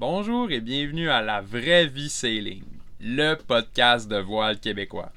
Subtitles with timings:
[0.00, 2.62] Bonjour et bienvenue à La Vraie Vie Sailing,
[3.00, 5.10] le podcast de voile québécois.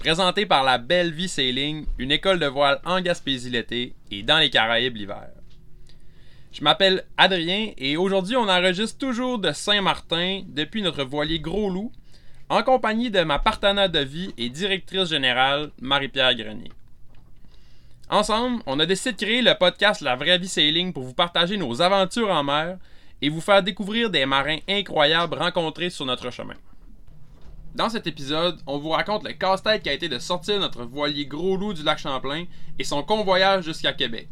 [0.00, 4.36] Présenté par La Belle Vie Sailing, une école de voile en Gaspésie l'été et dans
[4.36, 5.28] les Caraïbes l'hiver.
[6.52, 11.90] Je m'appelle Adrien et aujourd'hui on enregistre toujours de Saint-Martin depuis notre voilier Gros Loup
[12.50, 16.70] en compagnie de ma partenaire de vie et directrice générale Marie-Pierre Grenier.
[18.10, 21.56] Ensemble, on a décidé de créer le podcast La Vraie Vie Sailing pour vous partager
[21.56, 22.76] nos aventures en mer
[23.22, 26.54] et vous faire découvrir des marins incroyables rencontrés sur notre chemin.
[27.74, 31.26] Dans cet épisode, on vous raconte le casse-tête qui a été de sortir notre voilier
[31.26, 32.44] Gros Loup du lac Champlain
[32.78, 34.28] et son convoyage jusqu'à Québec.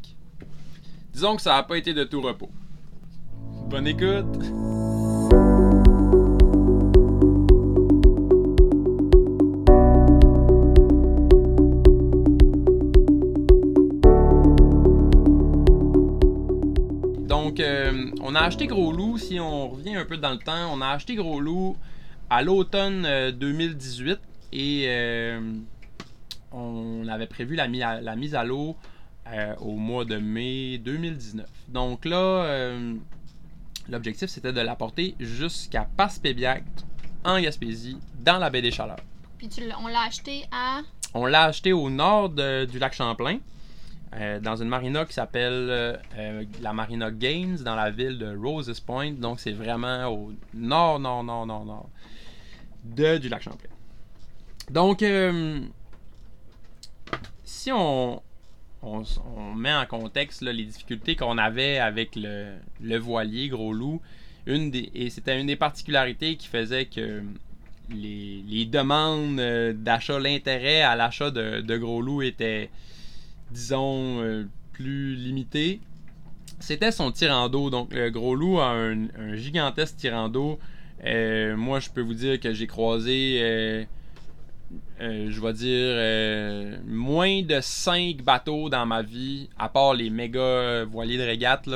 [1.12, 2.50] Disons que ça n'a pas été de tout repos.
[3.68, 4.83] Bonne écoute!
[17.44, 20.72] Donc, euh, on a acheté Gros Loup, si on revient un peu dans le temps,
[20.72, 21.76] on a acheté Gros Loup
[22.30, 24.18] à l'automne euh, 2018
[24.52, 25.52] et euh,
[26.52, 28.76] on avait prévu la, mi- la mise à l'eau
[29.26, 31.46] euh, au mois de mai 2019.
[31.68, 32.94] Donc là, euh,
[33.90, 36.64] l'objectif c'était de l'apporter jusqu'à Passepébiac
[37.24, 38.96] en Gaspésie, dans la baie des Chaleurs.
[39.36, 40.80] Puis tu l'as- on l'a acheté à?
[41.12, 43.38] On l'a acheté au nord de- du lac Champlain,
[44.16, 48.36] euh, dans une marina qui s'appelle euh, euh, la marina Gaines, dans la ville de
[48.36, 49.12] Roses Point.
[49.12, 51.88] Donc c'est vraiment au nord, nord, nord, nord, nord
[52.84, 53.70] de, du lac Champlain.
[54.70, 55.04] Donc,
[57.42, 58.22] si on,
[58.82, 64.00] on, met en contexte les difficultés qu'on avait avec le, le voilier Gros Loup,
[64.46, 67.22] une des, et c'était une des particularités qui faisait que
[67.90, 69.40] les, les demandes
[69.82, 72.70] d'achat, l'intérêt à l'achat de, de Gros Loup était,
[73.54, 75.80] disons, euh, plus limité.
[76.60, 77.70] C'était son tirant d'eau.
[77.70, 80.58] Donc, le Gros Loup a un, gigantesque tirant d'eau.
[81.04, 83.84] Euh, moi, je peux vous dire que j'ai croisé, euh,
[85.00, 90.84] euh, je vais dire, moins de 5 bateaux dans ma vie, à part les méga
[90.84, 91.68] voiliers de régate.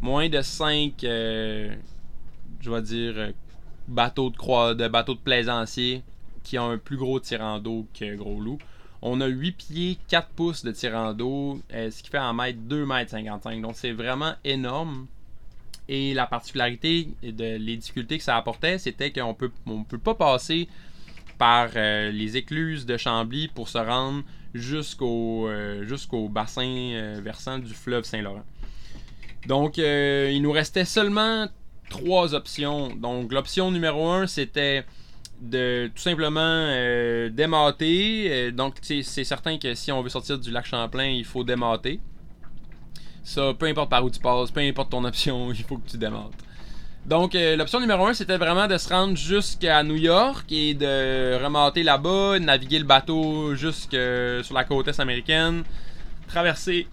[0.00, 1.70] Moins de 5, je
[2.66, 3.32] vais dire,
[3.88, 6.02] bateaux de, croi- de bateaux de plaisanciers
[6.42, 8.58] qui ont un plus gros tirant d'eau que Gros Loup.
[9.06, 12.86] On a 8 pieds, 4 pouces de tirant d'eau, ce qui fait en mètre 2
[12.86, 13.60] mètres 55.
[13.60, 15.06] Donc c'est vraiment énorme.
[15.88, 20.14] Et la particularité de les difficultés que ça apportait, c'était qu'on peut, on peut pas
[20.14, 20.68] passer
[21.38, 24.22] par euh, les écluses de Chambly pour se rendre
[24.54, 28.44] jusqu'au euh, bassin euh, versant du fleuve Saint-Laurent.
[29.46, 31.48] Donc, il nous restait seulement
[31.90, 32.96] trois options.
[32.96, 34.86] Donc, l'option numéro un, c'était
[35.44, 38.26] de tout simplement euh, démater.
[38.30, 42.00] Euh, donc, c'est certain que si on veut sortir du lac Champlain, il faut démater.
[43.22, 45.98] Ça, peu importe par où tu passes, peu importe ton option, il faut que tu
[45.98, 46.32] démates.
[47.06, 51.42] Donc, euh, l'option numéro un, c'était vraiment de se rendre jusqu'à New York et de
[51.42, 53.96] remater là-bas, naviguer le bateau jusque
[54.42, 55.64] sur la côte est américaine,
[56.28, 56.86] traverser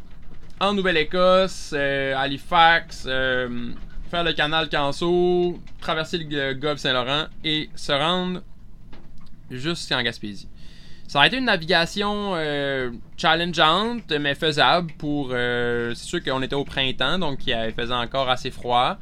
[0.61, 3.71] en Nouvelle-Écosse, euh, Halifax, euh,
[4.11, 8.41] faire le canal Canso, traverser le golfe Saint-Laurent et se rendre
[9.49, 10.49] jusqu'en Gaspésie.
[11.07, 15.29] Ça a été une navigation euh, challengeante, mais faisable pour.
[15.31, 18.97] euh, c'est sûr qu'on était au printemps, donc il faisait encore assez froid.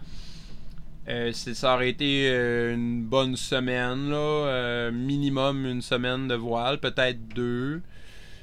[1.08, 2.28] Euh, ça aurait été
[2.74, 7.81] une bonne semaine, là, minimum une semaine de voile, peut-être deux.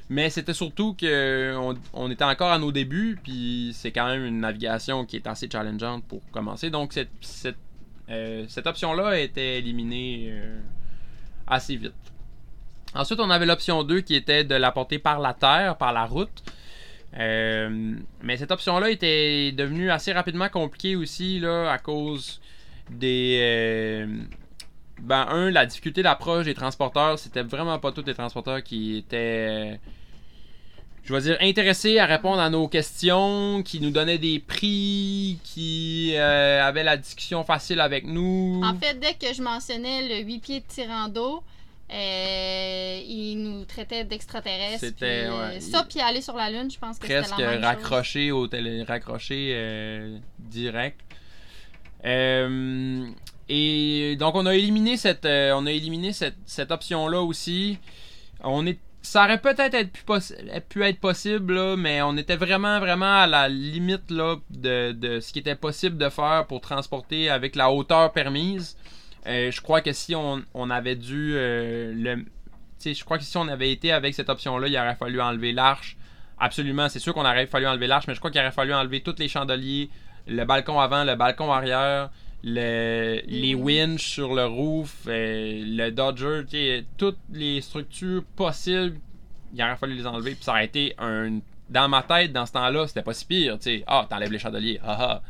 [0.08, 4.24] Mais c'était surtout que on, on était encore à nos débuts, puis c'est quand même
[4.24, 6.70] une navigation qui est assez challengeante pour commencer.
[6.70, 7.56] Donc cette, cette,
[8.08, 10.60] euh, cette option-là a été éliminée euh,
[11.46, 11.92] assez vite.
[12.94, 16.06] Ensuite, on avait l'option 2 qui était de la porter par la terre, par la
[16.06, 16.42] route.
[17.18, 22.40] Euh, mais cette option-là était devenue assez rapidement compliquée aussi là, à cause
[22.90, 24.06] des.
[25.00, 29.78] Ben, un, la difficulté d'approche des transporteurs, c'était vraiment pas tous les transporteurs qui étaient.
[31.04, 36.14] Je vais dire, intéressés à répondre à nos questions, qui nous donnaient des prix, qui
[36.16, 38.60] euh, avaient la discussion facile avec nous.
[38.64, 41.44] En fait, dès que je mentionnais le 8 pieds de tirant d'eau,
[41.92, 44.80] euh, il nous traitait d'extraterrestres.
[44.80, 47.20] C'était, puis, euh, ouais, ça, il- puis aller sur la Lune, je pense que c'était
[47.20, 47.64] presque la même chose.
[47.64, 50.98] raccroché au télé raccroché euh, direct.
[52.04, 53.06] Euh,
[53.48, 57.78] et donc on a éliminé cette euh, on a éliminé cette, cette option là aussi.
[58.42, 60.02] On est ça aurait peut-être être pu,
[60.68, 65.20] pu être possible là, mais on était vraiment vraiment à la limite là de, de
[65.20, 68.76] ce qui était possible de faire pour transporter avec la hauteur permise.
[69.26, 72.24] Euh, je crois que si on, on avait dû euh, le
[72.84, 75.52] je crois que si on avait été avec cette option là, il aurait fallu enlever
[75.52, 75.96] l'arche
[76.38, 79.00] Absolument, c'est sûr qu'on aurait fallu enlever l'arche, mais je crois qu'il aurait fallu enlever
[79.00, 79.88] tous les chandeliers,
[80.26, 82.10] le balcon avant, le balcon arrière,
[82.42, 86.42] le, les winches sur le roof, euh, le Dodger,
[86.96, 88.98] toutes les structures possibles,
[89.54, 90.34] il aurait fallu les enlever.
[90.34, 91.40] Puis ça aurait été un.
[91.68, 93.58] Dans ma tête, dans ce temps-là, c'était pas si pire.
[93.86, 95.22] Ah, t'enlèves les chandeliers, haha.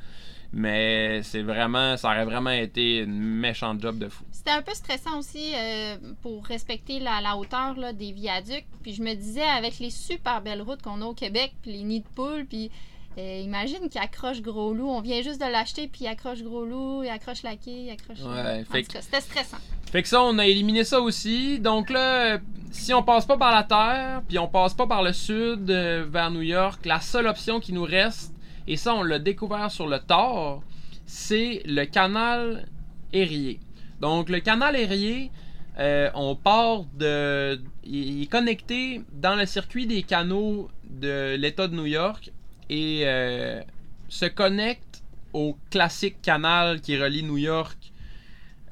[0.52, 1.96] Mais c'est vraiment.
[1.96, 4.24] Ça aurait vraiment été une méchante job de fou.
[4.30, 8.66] C'était un peu stressant aussi euh, pour respecter la, la hauteur là, des viaducs.
[8.82, 11.82] Puis je me disais, avec les super belles routes qu'on a au Québec, puis les
[11.82, 12.70] nids de poules, puis
[13.18, 14.88] euh, imagine qu'il accroche Gros Loup.
[14.88, 17.90] On vient juste de l'acheter, puis il accroche Gros Loup, il accroche la quai, il
[17.90, 18.20] accroche.
[18.20, 19.56] Ouais, fait C'était stressant.
[19.90, 21.58] Fait que ça, on a éliminé ça aussi.
[21.58, 22.38] Donc là,
[22.70, 26.04] si on passe pas par la terre, puis on passe pas par le sud euh,
[26.08, 28.34] vers New York, la seule option qui nous reste,
[28.66, 30.62] et ça on l'a découvert sur le tort,
[31.06, 32.68] c'est le canal
[33.12, 33.60] Erie.
[34.00, 35.30] Donc le canal Erie,
[35.78, 37.60] euh, on part de...
[37.84, 42.32] Il est connecté dans le circuit des canaux de l'État de New York
[42.68, 43.62] et euh,
[44.08, 45.02] se connecte
[45.32, 47.76] au classique canal qui relie New York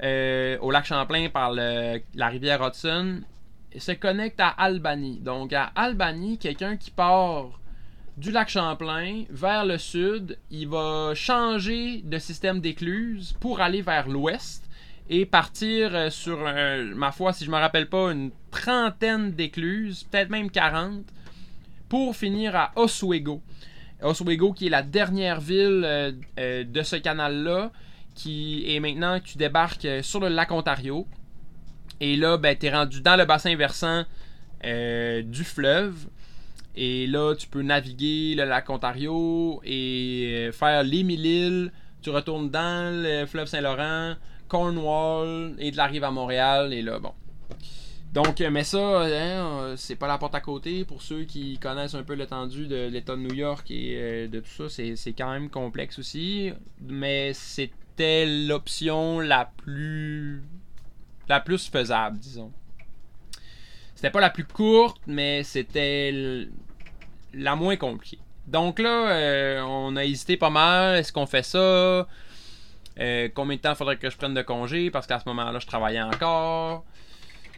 [0.03, 3.21] euh, au lac Champlain par le- la rivière Hudson
[3.71, 5.19] et se connecte à Albany.
[5.19, 7.59] Donc à Albany, quelqu'un qui part
[8.17, 14.07] du lac Champlain vers le sud, il va changer de système d'écluse pour aller vers
[14.07, 14.63] l'ouest
[15.09, 16.39] et partir euh, sur,
[16.95, 21.03] ma foi, si je me rappelle pas, une trentaine d'écluses, peut-être même 40,
[21.89, 23.41] pour finir à Oswego.
[24.01, 27.71] Oswego qui est la dernière ville euh, euh, de ce canal-là
[28.13, 31.07] qui est maintenant tu débarques euh, sur le lac Ontario.
[31.99, 34.03] Et là, ben, tu es rendu dans le bassin versant
[34.63, 36.07] du fleuve.
[36.75, 41.71] Et là, tu peux naviguer le lac Ontario et faire les mille îles.
[42.01, 44.15] Tu retournes dans le fleuve Saint-Laurent,
[44.49, 46.73] Cornwall et de la rive à Montréal.
[46.73, 47.13] Et là, bon.
[48.15, 50.85] Donc, euh, mais ça, hein, euh, c'est pas la porte à côté.
[50.85, 54.39] Pour ceux qui connaissent un peu l'étendue de l'État de New York et euh, de
[54.39, 56.53] tout ça, c'est quand même complexe aussi.
[56.79, 60.41] Mais c'était l'option la plus
[61.27, 62.53] la plus faisable, disons.
[63.95, 66.47] C'était pas la plus courte, mais c'était
[67.33, 68.19] la moins compliquée.
[68.47, 70.99] Donc là, on a hésité pas mal.
[70.99, 72.07] Est-ce qu'on fait ça?
[73.33, 74.89] Combien de temps faudrait que je prenne de congé?
[74.89, 76.85] Parce qu'à ce moment-là, je travaillais encore.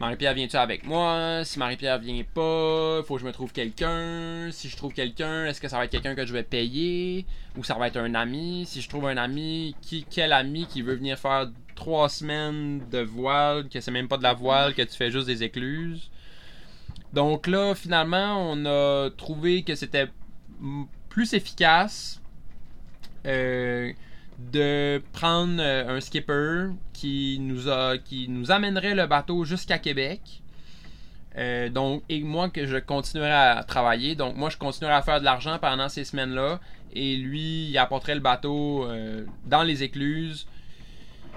[0.00, 1.42] Marie-Pierre, viens-tu avec moi?
[1.44, 4.48] Si Marie-Pierre vient pas, faut que je me trouve quelqu'un.
[4.52, 7.26] Si je trouve quelqu'un, est-ce que ça va être quelqu'un que je vais payer?
[7.56, 8.64] Ou ça va être un ami?
[8.64, 13.00] Si je trouve un ami, qui, quel ami qui veut venir faire trois semaines de
[13.00, 16.10] voile, que c'est même pas de la voile, que tu fais juste des écluses?
[17.12, 20.06] Donc là, finalement, on a trouvé que c'était
[21.08, 22.22] plus efficace
[23.26, 23.92] euh,
[24.38, 30.42] de prendre euh, un skipper qui nous, a, qui nous amènerait le bateau jusqu'à Québec.
[31.36, 34.14] Euh, et moi que je continuerai à travailler.
[34.14, 36.60] Donc, moi, je continuerai à faire de l'argent pendant ces semaines-là.
[36.92, 40.46] Et lui, il apporterait le bateau euh, dans les écluses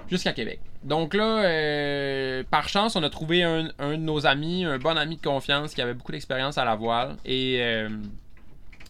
[0.08, 0.60] jusqu'à Québec.
[0.82, 5.16] Donc là, par chance, on a trouvé un, un de nos amis, un bon ami
[5.16, 7.16] de confiance qui avait beaucoup d'expérience à la voile.
[7.24, 7.62] Et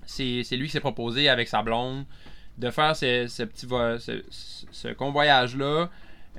[0.07, 2.07] c'est lui qui s'est proposé avec sa blonde
[2.59, 4.23] de faire ce, petit ce,
[4.71, 5.89] ce- convoyage-là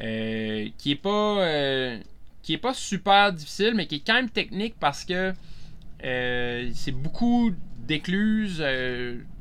[0.02, 2.00] euh, qui est pas euh,
[2.42, 5.34] qui est pas super difficile, mais qui est quand même technique parce que
[6.04, 8.64] euh, c'est beaucoup d'écluses.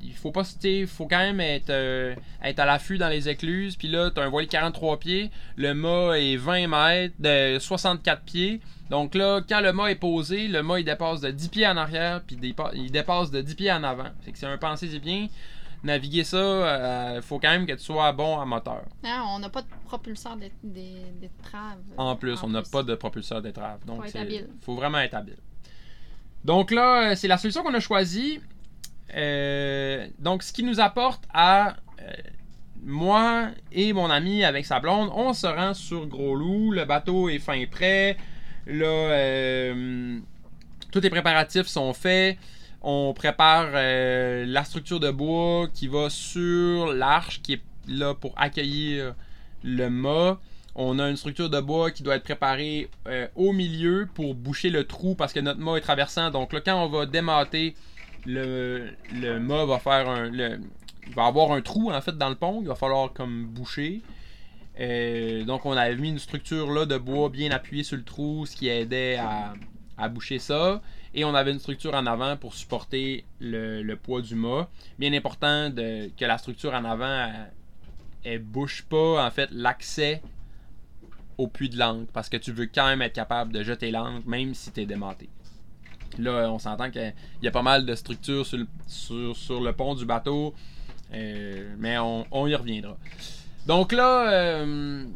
[0.02, 3.76] il faut pas, il faut quand même être, être à l'affût dans les écluses.
[3.76, 5.30] Puis là, tu as un voilier 43 pieds.
[5.56, 8.60] Le mât est 20 mètres, de 64 pieds.
[8.90, 11.76] Donc là, quand le mât est posé, le mât il dépasse de 10 pieds en
[11.76, 12.36] arrière, puis
[12.74, 14.10] il dépasse de 10 pieds en avant.
[14.24, 15.28] Fait que c'est un pensée bien.
[15.84, 18.84] Naviguer ça, il faut quand même que tu sois bon à moteur.
[19.04, 21.78] Hein, on n'a pas de propulseur d'é- d'é- d'étrave.
[21.96, 23.84] En plus, En on n'a pas de propulseur d'étrave.
[23.84, 24.48] Donc, habile.
[24.60, 25.38] faut vraiment être habile.
[26.44, 28.40] Donc là, euh, c'est la solution qu'on a choisie.
[29.14, 32.12] Euh, donc, ce qui nous apporte à euh,
[32.82, 36.72] moi et mon ami avec sa blonde, on se rend sur Gros Loup.
[36.72, 38.16] Le bateau est fin prêt.
[38.66, 40.18] Là, euh,
[40.92, 42.38] tous les préparatifs sont faits.
[42.84, 48.32] On prépare euh, la structure de bois qui va sur l'arche qui est là pour
[48.36, 49.14] accueillir
[49.62, 50.40] le mât.
[50.74, 54.70] On a une structure de bois qui doit être préparée euh, au milieu pour boucher
[54.70, 56.30] le trou parce que notre mât est traversant.
[56.30, 57.76] Donc là, quand on va démater,
[58.26, 58.90] le,
[59.38, 60.30] mât va faire un.
[61.14, 62.62] va avoir un trou en fait dans le pont.
[62.62, 64.02] Il va falloir comme boucher.
[64.80, 68.56] Euh, donc on avait mis une structure de bois bien appuyée sur le trou, ce
[68.56, 69.20] qui aidait
[69.98, 70.82] à boucher ça.
[71.14, 74.68] Et on avait une structure en avant pour supporter le, poids du mât.
[74.98, 77.52] Bien important que la structure en avant elle,
[78.24, 80.22] elle bouche pas en fait l'accès
[81.38, 84.26] au puits de l'encre parce que tu veux quand même être capable de jeter l'encre
[84.26, 85.28] même si tu es démonté.
[86.18, 90.54] Là, on s'entend qu'il y a pas mal de structures sur le, pont du bateau,
[91.14, 92.98] euh, mais on, on y reviendra.
[93.66, 95.06] Donc là, euh,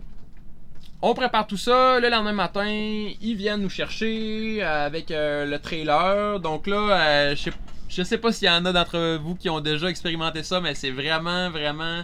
[1.08, 2.00] on prépare tout ça.
[2.00, 6.40] Le lendemain matin, ils viennent nous chercher avec euh, le trailer.
[6.40, 7.52] Donc là, euh, je sais
[7.88, 10.74] je sais pas s'il y en a d'entre vous qui ont déjà expérimenté ça, mais
[10.74, 12.02] c'est vraiment, vraiment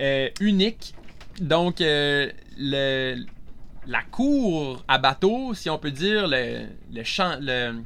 [0.00, 0.94] euh, unique.
[1.40, 3.24] Donc, euh, le,
[3.86, 7.76] la cour à bateau, si on peut dire, le, le champ, le,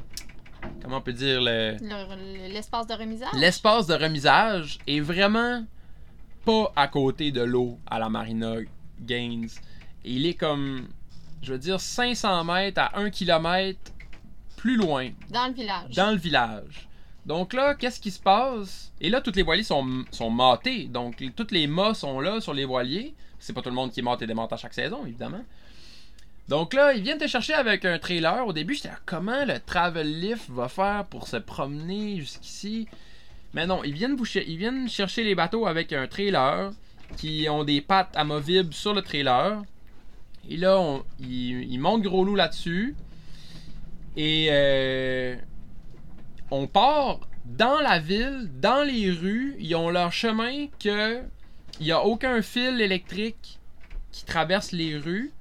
[0.82, 1.76] comment on peut dire, Le-
[2.48, 3.28] L'espace de remisage?
[3.34, 5.64] l'espace de remisage est vraiment
[6.46, 8.54] pas à côté de l'eau à la Marina
[9.00, 9.48] Gaines.
[10.04, 10.88] Il est comme,
[11.42, 13.78] je veux dire, 500 mètres à 1 km
[14.56, 15.94] plus loin Dans le village.
[15.94, 16.88] dans le village.
[17.26, 18.92] Donc là, qu'est-ce qui se passe?
[19.00, 20.84] Et là, toutes les voiliers sont, sont mâtés.
[20.84, 23.14] Donc, toutes les mâts sont là sur les voiliers.
[23.38, 25.44] C'est pas tout le monde qui mâte et démonte à chaque saison, évidemment.
[26.48, 28.44] Donc là, ils viennent te chercher avec un trailer.
[28.46, 32.88] Au début, j'étais là, comment le Travel Lift va faire pour se promener jusqu'ici?
[33.54, 36.72] Mais non, ils viennent, vous ils viennent chercher les bateaux avec un trailer
[37.16, 39.62] qui ont des pattes amovibles sur le trailer.
[40.48, 42.94] Et là, on- ils, ils montent Gros Loup là-dessus.
[44.16, 45.36] Et euh,
[46.50, 49.56] on part dans la ville, dans les rues.
[49.58, 51.20] Ils ont leur chemin que
[51.78, 53.58] il n'y a aucun fil électrique
[54.12, 55.32] qui traverse les rues.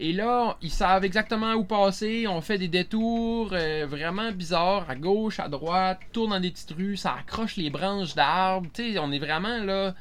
[0.00, 2.26] Et là, ils savent exactement où passer.
[2.28, 6.70] On fait des détours euh, vraiment bizarres, à gauche, à droite, tourne dans des petites
[6.70, 8.68] rues, ça accroche les branches d'arbres.
[8.72, 9.94] Tu sais, on est vraiment là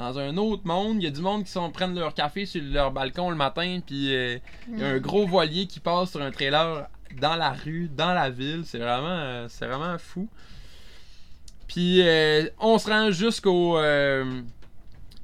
[0.00, 0.96] dans un autre monde.
[0.96, 3.80] Il y a du monde qui sont, prennent leur café sur leur balcon le matin,
[3.86, 4.38] puis euh,
[4.68, 5.00] il y a un Mm.
[5.00, 6.88] gros voilier qui passe sur un trailer
[7.20, 8.62] dans la rue, dans la ville.
[8.64, 10.26] C'est vraiment, euh, c'est vraiment fou.
[11.68, 13.78] Puis euh, on se rend jusqu'au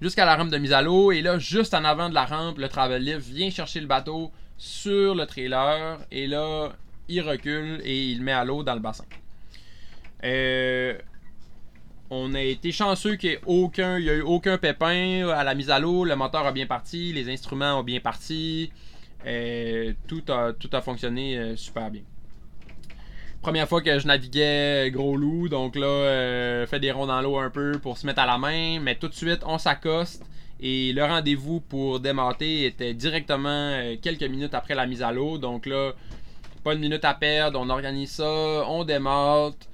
[0.00, 2.58] jusqu'à la rampe de mise à l'eau et là juste en avant de la rampe,
[2.58, 6.68] le travel lift vient chercher le bateau sur le trailer et là
[7.08, 9.06] il recule et il met à l'eau dans le bassin.
[10.22, 10.98] Euh,
[12.10, 16.04] on a été chanceux qu'il n'y ait eu aucun pépin à la mise à l'eau.
[16.04, 18.70] Le moteur a bien parti, les instruments ont bien parti.
[19.26, 22.02] Euh, tout, a, fonctionné euh, super bien.
[23.42, 27.38] Première fois que je naviguais gros loup, donc là, euh, fait des ronds dans l'eau
[27.38, 30.24] un peu pour se mettre à la main, mais tout de suite, on s'accoste.
[30.58, 35.38] Et le rendez-vous pour démater était directement euh, quelques minutes après la mise à l'eau.
[35.38, 35.92] Donc là,
[36.64, 39.68] pas une minute à perdre, on organise ça, on démate.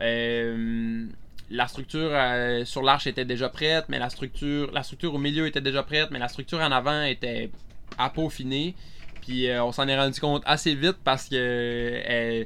[0.00, 1.06] Euh,
[1.52, 5.46] la structure euh, sur l'arche était déjà prête, mais la structure, la structure au milieu
[5.46, 7.50] était déjà prête, mais la structure en avant était
[7.98, 8.74] à peaufiner.
[9.20, 12.44] Puis euh, on s'en est rendu compte assez vite parce que euh,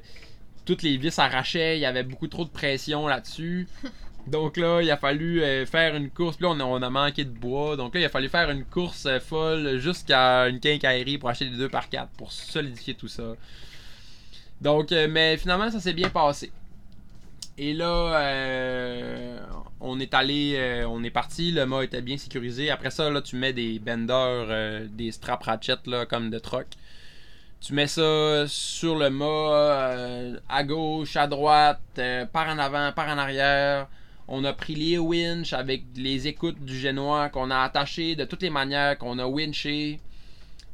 [0.64, 3.68] toutes les vis s'arrachaient, il y avait beaucoup trop de pression là-dessus.
[4.26, 6.36] Donc là, il a fallu faire une course.
[6.36, 7.76] Puis là, on a, on a manqué de bois.
[7.76, 11.56] Donc là, il a fallu faire une course folle jusqu'à une quincaillerie pour acheter des
[11.56, 13.36] 2 par 4 pour solidifier tout ça.
[14.60, 16.50] Donc, mais finalement, ça s'est bien passé.
[17.58, 19.38] Et là, euh,
[19.80, 22.70] on est allé, euh, on est parti, le mât était bien sécurisé.
[22.70, 26.66] Après ça, là, tu mets des benders, euh, des strap ratchets, là, comme de troc.
[27.60, 31.80] Tu mets ça sur le mât, à gauche, à droite,
[32.32, 33.88] par en avant, par en arrière.
[34.28, 38.42] On a pris les winch avec les écoutes du génois qu'on a attachées de toutes
[38.42, 40.00] les manières, qu'on a winché.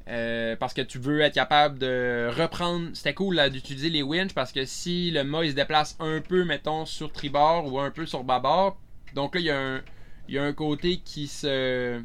[0.09, 2.89] Euh, parce que tu veux être capable de reprendre.
[2.95, 6.45] C'était cool d'utiliser les winch parce que si le mât il se déplace un peu,
[6.45, 8.79] mettons, sur tribord ou un peu sur bâbord,
[9.15, 9.81] donc là il y, a un,
[10.29, 12.01] il y a un côté qui se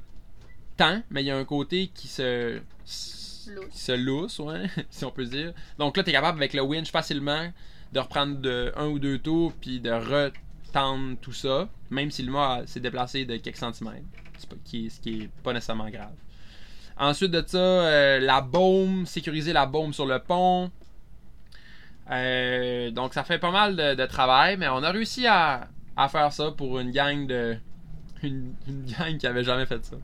[0.76, 2.60] tend, mais il y a un côté qui se.
[3.72, 5.54] Qui se lousse, ouais, si on peut dire.
[5.80, 7.52] Donc là, tu es capable avec le winch facilement
[7.94, 12.32] de reprendre de un ou deux tours puis de retendre tout ça, même si le
[12.32, 14.06] mât s'est déplacé de quelques centimètres.
[14.38, 16.14] Ce qui est pas nécessairement grave.
[17.00, 20.72] Ensuite de ça, euh, la baume, sécuriser la baume sur le pont.
[22.10, 25.68] Euh, donc ça fait pas mal de, travail, mais on a réussi à,
[26.10, 27.58] faire ça pour une gang de.
[28.24, 29.96] Une, gang qui avait jamais fait ça.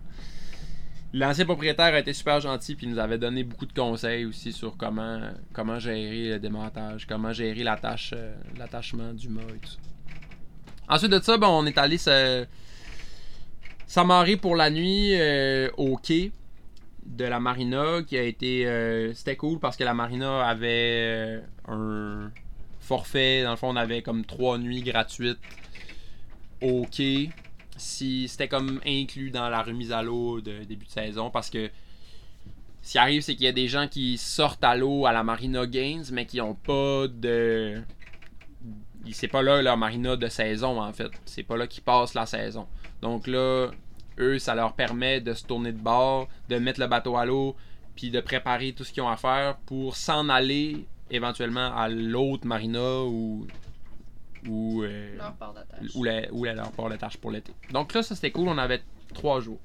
[1.14, 4.78] L'ancien propriétaire a été super gentil puis nous avait donné beaucoup de conseils aussi sur
[4.78, 5.20] comment,
[5.52, 9.78] comment gérer le démontage, comment gérer l'attache, euh, l'attachement du mât et tout.
[10.88, 11.98] Ensuite de ça, ben, on est allé
[13.88, 15.16] s'amarrer pour la nuit
[15.78, 16.32] au quai
[17.06, 21.42] de la marina qui a été euh, c'était cool parce que la marina avait euh,
[21.68, 22.32] un
[22.80, 23.44] forfait.
[23.44, 25.40] Dans le fond on avait comme trois nuits gratuites
[26.62, 27.30] au quai.
[27.78, 31.70] Si c'était comme inclus dans la remise à l'eau de début de saison parce que
[32.82, 35.24] ce qui arrive c'est qu'il y a des gens qui sortent à l'eau à la
[35.24, 37.82] marina Gaines mais qui ont pas de
[39.12, 41.12] c'est pas là leur marina de saison en fait.
[41.26, 42.68] C'est pas là qu'ils passent la saison.
[43.02, 43.72] Donc là
[44.20, 47.56] eux, ça leur permet de se tourner de bord, de mettre le bateau à l'eau,
[47.96, 52.48] puis de préparer tout ce qu'ils ont à faire pour s'en aller éventuellement à l'autre
[52.48, 53.48] marina ou
[54.48, 55.90] ou, euh, Leur port d'attache.
[55.96, 57.54] ou, la- ou la- leur port d'attache pour l'été.
[57.72, 58.50] Donc là, ça c'était cool.
[58.50, 58.82] On avait
[59.14, 59.60] trois jours.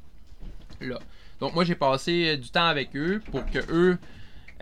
[0.81, 0.99] Là.
[1.41, 3.99] Donc moi j'ai passé du temps avec eux pour que eux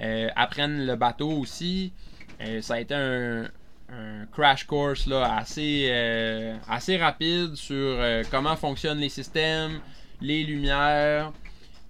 [0.00, 1.93] euh, apprennent le bateau aussi.
[2.40, 3.47] Euh, ça a été un,
[3.88, 9.81] un crash course là, assez, euh, assez rapide sur euh, comment fonctionnent les systèmes,
[10.21, 11.33] les lumières,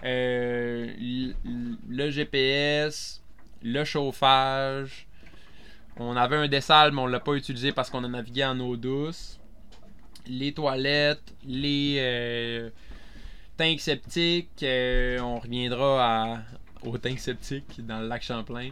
[0.05, 0.89] euh,
[1.89, 3.23] le GPS,
[3.63, 5.07] le chauffage.
[5.99, 8.77] On avait un dessal, mais on l'a pas utilisé parce qu'on a navigué en eau
[8.77, 9.41] douce.
[10.29, 12.71] Les toilettes, les
[13.57, 14.63] tanks septiques.
[14.63, 16.41] on reviendra
[16.83, 18.71] aux tanks septiques dans le lac Champlain.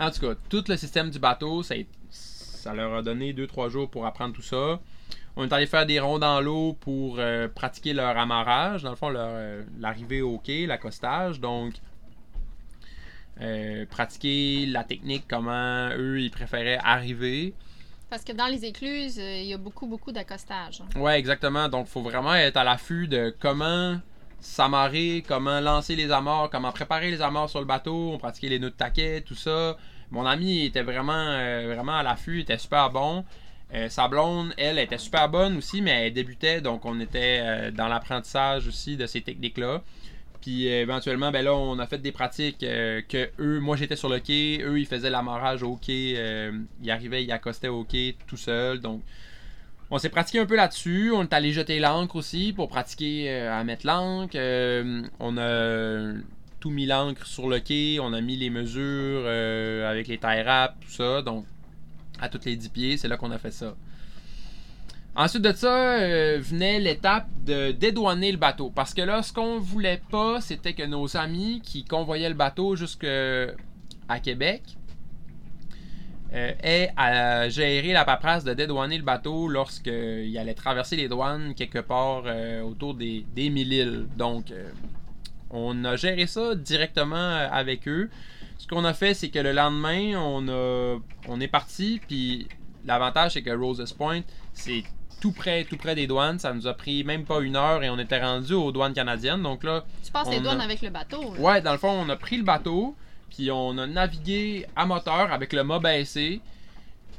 [0.00, 1.84] En tout cas, tout le système du bateau, ça, a-
[2.62, 4.80] ça leur a donné 2-3 jours pour apprendre tout ça.
[5.34, 8.96] On est allé faire des ronds dans l'eau pour euh, pratiquer leur amarrage, dans le
[8.96, 11.40] fond, leur, euh, l'arrivée au quai, l'accostage.
[11.40, 11.74] Donc,
[13.40, 17.52] euh, pratiquer la technique, comment eux, ils préféraient arriver.
[18.10, 20.82] Parce que dans les écluses, il y a beaucoup, beaucoup d'accostage.
[20.94, 21.68] Ouais, exactement.
[21.68, 23.98] Donc, faut vraiment être à l'affût de comment
[24.38, 28.12] s'amarrer, comment lancer les amarres, comment préparer les amarres sur le bateau.
[28.12, 29.76] On pratiquait les nœuds de taquet, tout ça.
[30.12, 33.24] Mon ami était vraiment, euh, vraiment à l'affût, était super bon.
[33.74, 37.70] Euh, sa blonde, elle, était super bonne aussi, mais elle débutait, donc on était euh,
[37.70, 39.82] dans l'apprentissage aussi de ces techniques-là.
[40.42, 44.10] Puis euh, éventuellement, ben là, on a fait des pratiques que eux, moi j'étais sur
[44.10, 46.18] le quai, eux ils faisaient l'amarrage au quai,
[46.82, 48.80] ils arrivaient, ils accostaient au quai tout seul.
[48.80, 49.00] Donc
[49.90, 51.10] on s'est pratiqué un peu là-dessus.
[51.14, 54.36] On est allé jeter l'ancre aussi pour pratiquer à mettre l'ancre.
[55.20, 56.12] On a
[56.62, 57.98] tout mis l'ancre sur le quai.
[58.00, 60.44] On a mis les mesures euh, avec les tie
[60.80, 61.20] tout ça.
[61.20, 61.44] Donc,
[62.20, 63.74] à toutes les 10 pieds, c'est là qu'on a fait ça.
[65.16, 68.70] Ensuite de ça, euh, venait l'étape de dédouaner le bateau.
[68.70, 72.76] Parce que là, ce qu'on voulait pas, c'était que nos amis qui convoyaient le bateau
[72.76, 73.48] jusqu'à
[74.22, 74.62] Québec
[76.32, 81.54] euh, aient à gérer la paperasse de dédouaner le bateau lorsqu'il allait traverser les douanes
[81.54, 82.22] quelque part
[82.64, 84.06] autour des, des 1000 îles.
[84.16, 84.52] Donc,
[85.52, 88.10] on a géré ça directement euh, avec eux.
[88.58, 92.00] Ce qu'on a fait, c'est que le lendemain, on, a, on est parti.
[92.06, 92.46] Puis
[92.86, 94.20] l'avantage, c'est que Roses Point,
[94.52, 94.82] c'est
[95.20, 96.38] tout près, tout près des douanes.
[96.38, 99.42] Ça nous a pris même pas une heure et on était rendu aux douanes canadiennes.
[99.42, 101.34] Donc là, Tu passes les douanes a- avec le bateau.
[101.34, 101.40] là.
[101.40, 102.94] Ouais, dans le fond, on a pris le bateau,
[103.30, 106.40] puis on a navigué à moteur avec le mât baissé,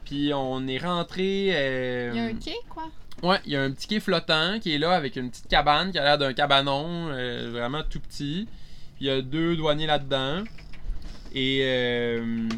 [0.06, 1.50] puis on est rentré.
[1.54, 2.89] euh, Il y a un quai, quoi?
[3.24, 5.94] Ouais, il y a un petit quai flottant qui est là avec une petite cabane
[5.94, 8.50] qui a l'air d'un cabanon, euh, vraiment tout petit.
[8.98, 10.44] Puis il y a deux douaniers là-dedans.
[11.34, 12.50] Et euh,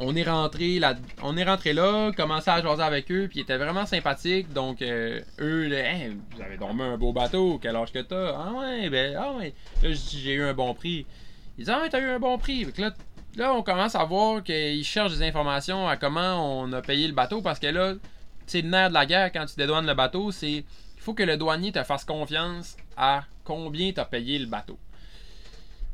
[0.00, 3.42] on est rentré là, on est rentré là, commencé à jaser avec eux, puis ils
[3.42, 4.52] étaient vraiment sympathiques.
[4.52, 8.34] Donc euh, eux, là, Hey, vous avez dormi un beau bateau, quel âge que t'as
[8.36, 9.54] Ah ouais, ben ah ouais.
[9.84, 11.06] Là, j'ai eu un bon prix.
[11.56, 12.66] Ils disent ah t'as eu un bon prix.
[12.72, 12.90] Que là,
[13.36, 17.14] là, on commence à voir qu'ils cherchent des informations à comment on a payé le
[17.14, 17.94] bateau parce que là,
[18.48, 20.64] c'est le nerf de la guerre quand tu dédouanes le bateau, c'est il
[21.00, 24.78] faut que le douanier te fasse confiance à combien tu as payé le bateau.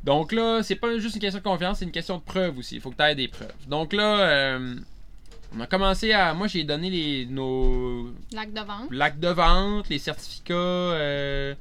[0.03, 2.75] Donc là, c'est pas juste une question de confiance, c'est une question de preuve aussi.
[2.75, 3.53] Il faut que tu aies des preuves.
[3.67, 4.75] Donc là, euh,
[5.55, 6.33] on a commencé à.
[6.33, 8.87] Moi, j'ai donné les, nos Lac de vente.
[8.91, 10.53] l'acte de vente, les certificats.
[10.53, 11.55] euh,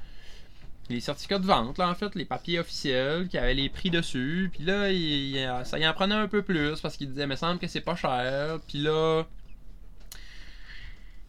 [0.91, 4.51] les certificats de vente, là, en fait, les papiers officiels qui avaient les prix dessus.
[4.53, 7.37] Puis là, il, il- ça y en prenait un peu plus parce qu'il disait, me
[7.37, 8.59] semble que c'est pas cher.
[8.69, 9.23] Puis là,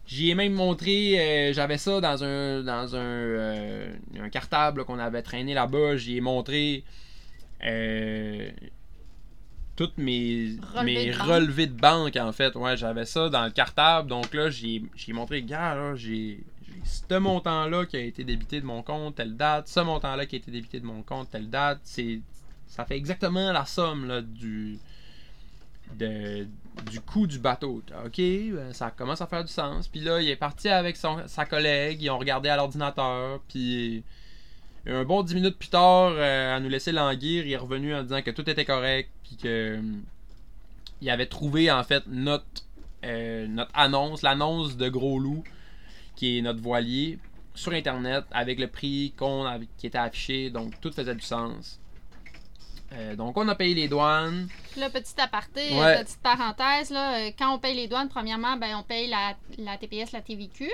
[0.06, 4.98] j'y ai même montré, euh, j'avais ça dans un dans un, euh, un cartable qu'on
[4.98, 5.96] avait traîné là-bas.
[5.96, 6.84] J'y ai montré
[7.64, 8.50] euh,
[9.76, 11.28] toutes mes, Relevés mes de banque.
[11.28, 12.54] relevés de banque, en fait.
[12.56, 14.08] Ouais, j'avais ça dans le cartable.
[14.08, 16.40] Donc là, j'ai montré, gars, là, j'ai
[16.84, 20.38] ce montant-là qui a été débité de mon compte, telle date, ce montant-là qui a
[20.38, 21.80] été débité de mon compte, telle date.
[21.82, 22.20] C'est
[22.66, 24.78] ça fait exactement la somme là, du
[25.94, 26.46] de,
[26.90, 27.82] du coût du bateau.
[28.04, 29.88] Ok, ben, ça commence à faire du sens.
[29.88, 34.04] Puis là, il est parti avec son, sa collègue, ils ont regardé à l'ordinateur, puis
[34.86, 38.02] un bon 10 minutes plus tard, euh, à nous laisser languir, il est revenu en
[38.02, 40.02] disant que tout était correct, puis que hum,
[41.00, 42.44] il avait trouvé en fait notre,
[43.04, 45.42] euh, notre annonce, l'annonce de Gros Loup,
[46.14, 47.18] qui est notre voilier,
[47.54, 49.44] sur internet avec le prix qu'on
[49.78, 51.80] qui était affiché, donc tout faisait du sens.
[52.92, 54.48] Euh, donc on a payé les douanes.
[54.76, 56.04] Là, petit aparté, euh, Ouais.
[56.04, 59.76] petite parenthèse, là, euh, quand on paye les douanes, premièrement, ben, on paye la, la
[59.76, 60.70] TPS, la TVQ.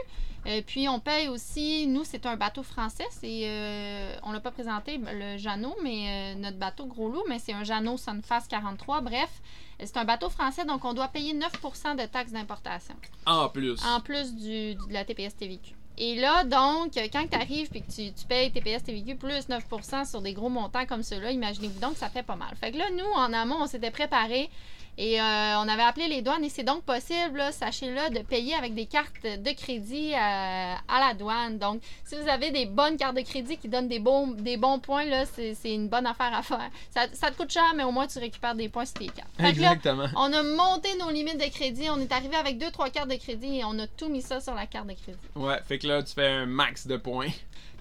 [0.46, 3.06] Euh, puis on paye aussi, nous, c'est un bateau français.
[3.12, 7.38] C'est, euh, on l'a pas présenté, ben, le Jeannot, mais notre bateau Gros Loup, mais
[7.38, 9.00] c'est un Jeannot Sunfast 43.
[9.02, 9.30] Bref,
[9.78, 12.94] c'est un bateau français, donc on doit payer 9% de taxes d'importation.
[13.24, 13.80] En plus.
[13.86, 15.74] En plus du, du- de la TPS TVQ.
[16.04, 20.20] Et là, donc, quand tu arrives et que tu, payes TPS TVQ plus 9% sur
[20.20, 22.48] des gros montants comme ceux-là, imaginez-vous donc ça fait pas mal.
[22.60, 24.50] Fait que là, nous, en amont, on s'était préparé.
[24.98, 25.24] Et euh,
[25.58, 29.22] on avait appelé les douanes et c'est donc possible, sachez-le, de payer avec des cartes
[29.22, 31.58] de crédit euh, à la douane.
[31.58, 34.78] Donc, si vous avez des bonnes cartes de crédit qui donnent des bons, des bons
[34.78, 36.70] points, là, c'est c'est une bonne affaire à faire.
[36.90, 39.30] Ça, ça te coûte cher, mais au moins tu récupères des points sur tes cartes.
[39.38, 40.08] Fait que là, Exactement.
[40.16, 41.88] on a monté nos limites de crédit.
[41.90, 44.40] On est arrivé avec deux, trois cartes de crédit et on a tout mis ça
[44.40, 45.18] sur la carte de crédit.
[45.36, 47.28] Ouais, fait que là, tu fais un max de points.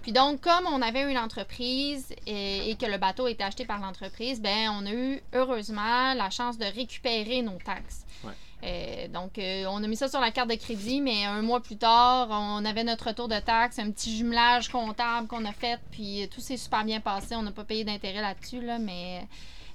[0.02, 3.80] Puis donc, comme on avait une entreprise et, et que le bateau était acheté par
[3.80, 8.04] l'entreprise, ben on a eu heureusement la chance de récupérer nos taxes.
[8.24, 8.32] Ouais.
[8.64, 11.60] Euh, donc, euh, on a mis ça sur la carte de crédit, mais un mois
[11.60, 15.80] plus tard, on avait notre retour de taxes, un petit jumelage comptable qu'on a fait,
[15.90, 17.34] puis tout s'est super bien passé.
[17.34, 19.26] On n'a pas payé d'intérêt là-dessus, là, mais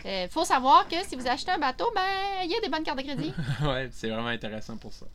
[0.05, 2.01] il faut savoir que si vous achetez un bateau, ben
[2.45, 3.33] il y a des bonnes cartes de crédit.
[3.63, 5.05] ouais, c'est vraiment intéressant pour ça.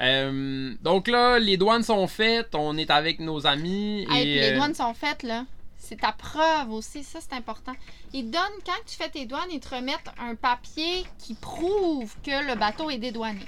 [0.00, 4.06] Euh, donc là, les douanes sont faites, on est avec nos amis.
[4.10, 5.44] Hey, et, les euh, douanes sont faites, là.
[5.76, 7.72] C'est ta preuve aussi, ça c'est important.
[8.12, 12.46] Ils donnent, quand tu fais tes douanes, ils te remettent un papier qui prouve que
[12.46, 13.44] le bateau est dédouané.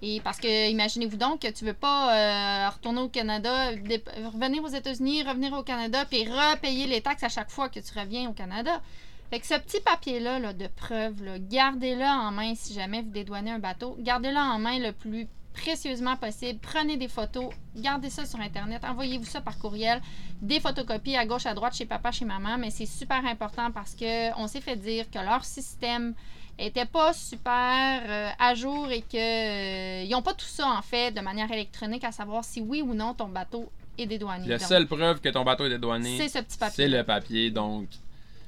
[0.00, 4.68] Et parce que, imaginez-vous donc que tu veux pas euh, retourner au Canada, revenir aux
[4.68, 8.32] États-Unis, revenir au Canada, puis repayer les taxes à chaque fois que tu reviens au
[8.32, 8.82] Canada.
[9.30, 13.10] Fait que ce petit papier-là là, de preuve, là, gardez-le en main si jamais vous
[13.10, 13.96] dédouanez un bateau.
[13.98, 16.58] Gardez-le en main le plus précieusement possible.
[16.60, 20.00] Prenez des photos, gardez ça sur Internet, envoyez-vous ça par courriel,
[20.42, 23.94] des photocopies à gauche, à droite, chez papa, chez maman, mais c'est super important parce
[23.94, 26.14] que on s'est fait dire que leur système
[26.58, 30.82] était pas super euh, à jour et que euh, ils ont pas tout ça en
[30.82, 34.46] fait de manière électronique à savoir si oui ou non ton bateau est dédouané.
[34.46, 36.84] La Donc, seule preuve que ton bateau est dédouané, c'est ce petit papier.
[36.84, 37.50] c'est le papier.
[37.50, 37.88] Donc,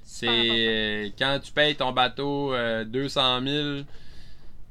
[0.04, 3.78] c'est quand tu payes ton bateau euh, 200 000,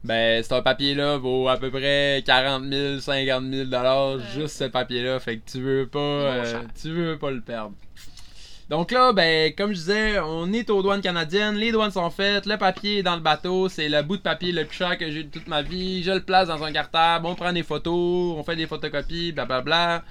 [0.05, 5.19] ben, ce papier-là vaut à peu près 40 000, 50 000 dollars, juste ce papier-là.
[5.19, 7.73] Fait que tu veux pas, euh, tu veux pas le perdre.
[8.69, 12.45] Donc là, ben, comme je disais, on est aux douanes canadiennes, les douanes sont faites,
[12.45, 15.09] le papier est dans le bateau, c'est le bout de papier le plus cher que
[15.11, 17.61] j'ai eu de toute ma vie, je le place dans un cartable, on prend des
[17.61, 20.03] photos, on fait des photocopies, blablabla.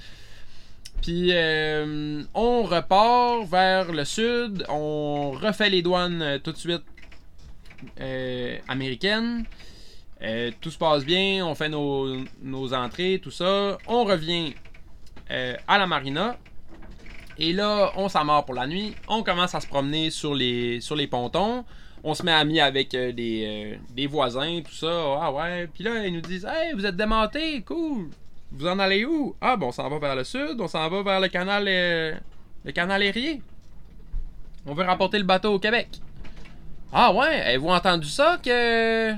[1.02, 6.84] Puis euh, on repart vers le sud, on refait les douanes euh, tout de suite
[8.00, 9.44] euh, américaines.
[10.24, 13.76] Euh, tout se passe bien, on fait nos, nos entrées, tout ça.
[13.86, 14.54] On revient
[15.30, 16.36] euh, à la marina.
[17.36, 18.94] Et là, on s'amarre pour la nuit.
[19.08, 21.64] On commence à se promener sur les, sur les pontons.
[22.02, 25.18] On se met amis avec euh, des, des voisins, tout ça.
[25.20, 25.66] Ah ouais.
[25.66, 28.08] Puis là, ils nous disent Hey, vous êtes démentés, cool.
[28.52, 29.34] Vous en allez où?
[29.40, 30.58] Ah, bon, on s'en va vers le sud.
[30.58, 33.42] On s'en va vers le canal, le canal Erie.
[34.66, 35.88] On veut rapporter le bateau au Québec.
[36.92, 39.12] Ah ouais, avez-vous entendu ça que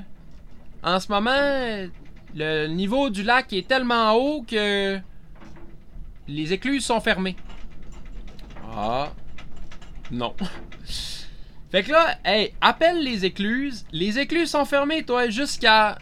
[0.87, 1.89] en ce moment
[2.35, 4.99] le niveau du lac est tellement haut que
[6.27, 7.35] les écluses sont fermées.
[8.75, 9.11] Ah
[10.11, 10.33] non.
[11.71, 13.85] fait que là, hey, appelle les écluses.
[13.91, 15.97] Les écluses sont fermées, toi, jusqu'à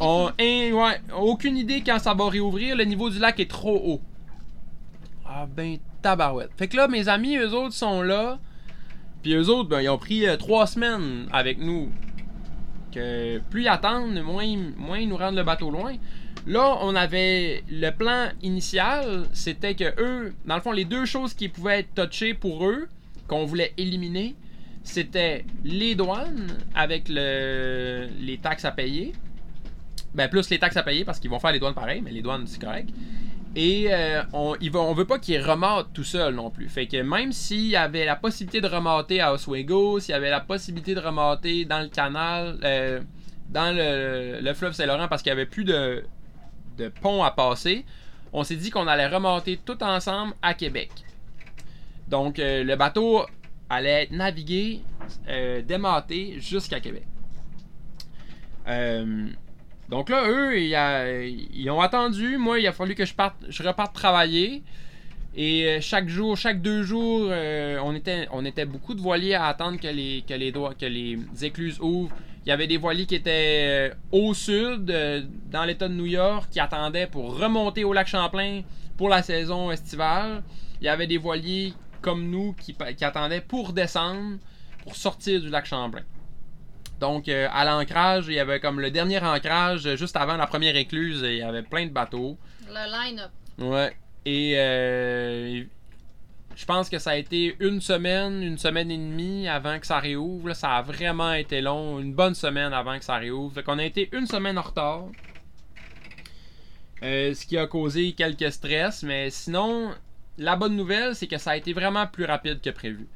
[0.00, 2.76] on, hein, ouais, aucune idée quand ça va réouvrir.
[2.76, 4.00] Le niveau du lac est trop haut.
[5.24, 6.50] Ah ben tabarouette.
[6.56, 8.38] Fait que là, mes amis, eux autres sont là.
[9.22, 11.90] Puis eux autres, ben, ils ont pris euh, trois semaines avec nous.
[13.50, 15.94] Plus ils attendent, moins, ils- nous rendent le bateau loin.
[16.46, 21.34] Là, on avait le plan initial, c'était que eux, dans le fond, les deux choses
[21.34, 22.88] qui pouvaient être touchées pour eux,
[23.26, 24.34] qu'on voulait éliminer,
[24.82, 29.12] c'était les douanes avec le, les taxes à payer.
[30.14, 32.22] Ben, plus les taxes à payer parce qu'ils vont faire les douanes pareil, mais les
[32.22, 32.88] douanes, c'est correct.
[33.60, 36.68] Et euh, on, va, on veut pas qu'ils remontent tout seul non plus.
[36.68, 40.30] Fait que même s'il y avait la possibilité de remonter à Oswego, s'il y avait
[40.30, 43.00] la possibilité de remonter dans le canal, euh,
[43.48, 46.04] dans le, le fleuve Saint-Laurent parce qu'il y avait plus de,
[46.76, 47.84] de pont à passer,
[48.32, 50.90] on s'est dit qu'on allait remonter tout ensemble à Québec.
[52.06, 53.26] Donc euh, le bateau
[53.68, 54.82] allait navigué,
[55.28, 57.08] euh, démâté jusqu'à Québec.
[59.88, 62.36] Donc là, eux, ils, ont attendu.
[62.36, 64.62] Moi, il a fallu que je parte, je reparte travailler.
[65.34, 69.34] Et euh, chaque jour, chaque deux jours, euh, on, était, on était beaucoup de voiliers
[69.34, 72.14] à attendre que les, que les, doigts, que les écluses ouvrent.
[72.44, 74.92] Il y avait des voiliers qui étaient euh, au sud,
[75.50, 78.62] dans l'État de New York, qui attendaient pour remonter au lac Champlain
[78.96, 80.42] pour la saison estivale.
[80.80, 81.72] Il y avait des voiliers
[82.02, 82.74] comme nous qui
[83.04, 84.38] attendaient pour descendre,
[84.82, 86.02] pour sortir du lac Champlain.
[87.00, 90.46] Donc, euh, à l'ancrage, il y avait comme le dernier ancrage, euh, juste avant la
[90.46, 92.36] première écluse, il y avait plein de bateaux.
[92.68, 93.30] Le line-up.
[93.58, 93.96] Ouais.
[94.24, 95.62] Et euh,
[96.54, 100.00] je pense que ça a été une semaine, une semaine et demie avant que ça
[100.00, 100.48] réouvre.
[100.48, 100.54] là.
[100.54, 103.54] Ça a vraiment été long, une bonne semaine avant que ça réouvre.
[103.54, 105.04] Fait qu'on a été une semaine en retard.
[107.04, 109.92] Euh, ce qui a causé quelques stress, mais sinon,
[110.36, 113.06] la bonne nouvelle, c'est que ça a été vraiment plus rapide que prévu.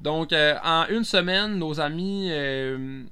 [0.00, 3.02] Donc, euh, en une semaine, nos amis euh,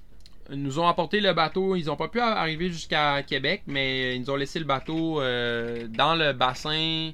[0.50, 1.76] nous ont apporté le bateau.
[1.76, 5.86] Ils n'ont pas pu arriver jusqu'à Québec, mais ils nous ont laissé le bateau euh,
[5.88, 7.12] dans le bassin.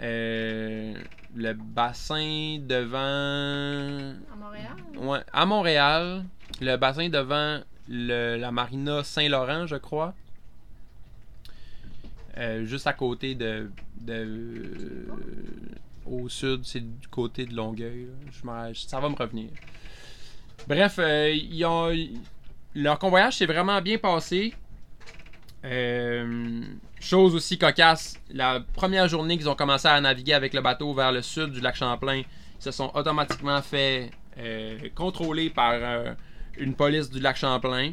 [0.00, 0.94] euh,
[1.34, 2.98] le bassin devant.
[4.32, 4.76] À Montréal?
[4.96, 6.24] Ouais, à Montréal.
[6.60, 10.14] Le bassin devant le- la marina Saint-Laurent, je crois.
[12.38, 13.70] Euh, juste à côté de.
[14.00, 15.06] de
[16.06, 18.08] au sud, c'est du côté de Longueuil.
[18.30, 19.50] Je ça va me revenir.
[20.66, 21.90] Bref, euh, ils ont,
[22.74, 24.54] leur convoyage s'est vraiment bien passé.
[25.64, 26.62] Euh,
[27.00, 31.10] chose aussi cocasse, la première journée qu'ils ont commencé à naviguer avec le bateau vers
[31.10, 32.24] le sud du lac Champlain, ils
[32.62, 36.14] se sont automatiquement fait euh, contrôler par euh,
[36.58, 37.92] une police du lac Champlain.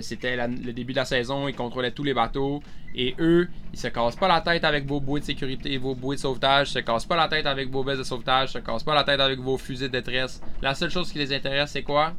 [0.00, 2.62] C'était le début de la saison, ils contrôlaient tous les bateaux.
[2.94, 6.16] Et eux, ils se cassent pas la tête avec vos bouées de sécurité, vos bouées
[6.16, 8.58] de sauvetage, ils se cassent pas la tête avec vos vestes de sauvetage, ils se
[8.60, 10.40] cassent pas la tête avec vos fusées de détresse.
[10.62, 12.14] La seule chose qui les intéresse, c'est quoi?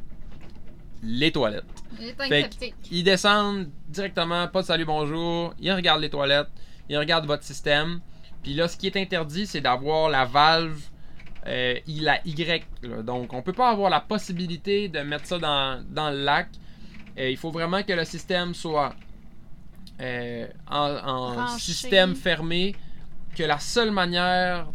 [1.03, 1.65] Les toilettes.
[2.27, 2.73] Fait.
[2.91, 6.49] Ils descendent directement, pas de salut bonjour, ils regardent les toilettes,
[6.89, 8.01] ils regardent votre système.
[8.43, 10.79] Puis là, ce qui est interdit, c'est d'avoir la valve
[11.47, 12.65] euh, la Y.
[12.83, 13.01] là.
[13.01, 16.49] Donc, on peut pas avoir la possibilité de mettre ça dans, dans le lac.
[17.17, 18.93] Euh, il faut vraiment que le système soit
[20.01, 22.75] euh, en, en système fermé,
[23.35, 24.67] que la seule manière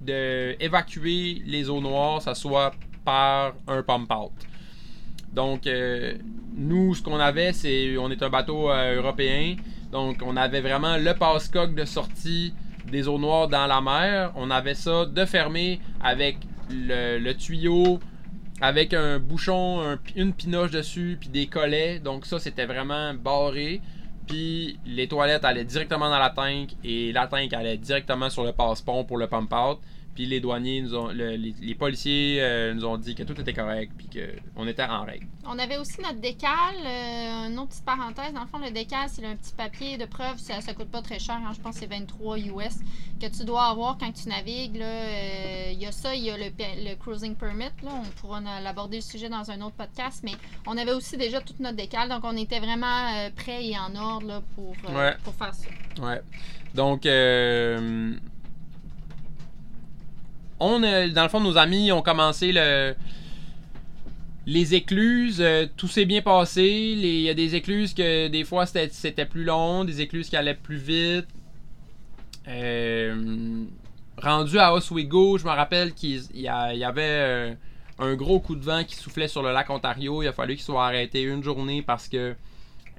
[0.00, 2.72] de évacuer les eaux noires, ça soit
[3.04, 4.32] par un pump out.
[5.36, 6.14] Donc, euh,
[6.56, 7.96] nous, ce qu'on avait, c'est.
[7.98, 9.54] On est un bateau euh, européen.
[9.92, 12.54] Donc, on avait vraiment le passe-coque de sortie
[12.90, 14.32] des eaux noires dans la mer.
[14.34, 16.38] On avait ça de fermé avec
[16.70, 18.00] le, tuyau,
[18.60, 21.98] avec un bouchon, un- une pinoche dessus, puis des collets.
[22.00, 23.80] Donc, ça, c'était vraiment barré.
[24.26, 28.52] Puis, les toilettes allaient directement dans la tank et la tank allait directement sur le
[28.52, 29.78] passe-pont pour le pump-out.
[30.16, 33.40] Puis les douaniers, nous ont, le- les, les policiers euh, nous ont dit que tout
[33.40, 35.26] était correct, puis qu'on était en règle.
[35.46, 36.74] On avait aussi notre décal.
[36.84, 38.32] euh, une autre petite parenthèse.
[38.32, 40.38] Dans le fond, le décal, c'est un petit papier de preuve.
[40.38, 41.36] Ça, ça coûte pas très cher.
[41.36, 42.78] hein, je pense que c'est 23 US
[43.20, 44.80] que tu dois avoir quand tu navigues.
[44.80, 47.64] Euh, Il y a ça, il y a le, le cruising permit.
[47.82, 47.90] Là.
[47.92, 50.22] On pourra l'aborder le sujet dans un autre podcast.
[50.24, 50.32] Mais
[50.66, 52.08] on avait aussi déjà toute notre décal.
[52.08, 55.14] Donc, on était vraiment prêts et en ordre là, pour, Ouais.
[55.22, 55.68] pour faire ça.
[56.02, 56.22] Ouais.
[56.74, 57.06] Donc,
[60.60, 62.94] on, a- dans le fond, nos amis ont commencé le,
[64.46, 65.40] les écluses.
[65.40, 66.64] euh, tout s'est bien passé.
[66.64, 70.54] Il y a des écluses que des fois c'était plus long, des écluses qui allaient
[70.54, 71.26] plus vite.
[72.48, 73.64] Euh,
[74.18, 77.54] rendu à Oswego, je me rappelle qu'il il y, y avait euh,
[77.98, 80.22] un gros coup de vent qui soufflait sur le lac Ontario.
[80.22, 82.34] Il a fallu qu'il soit arrêté une journée parce que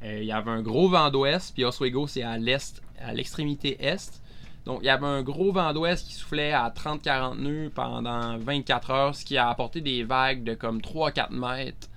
[0.03, 3.77] euh, il y avait un gros vent d'ouest, puis Oswego, c'est à l'est, à l'extrémité
[3.83, 4.21] est.
[4.67, 8.91] Donc, il y avait un gros vent d'ouest qui soufflait à 30-40 nœuds pendant 24
[8.91, 11.87] heures, ce qui a apporté des vagues de comme 3-4 mètres.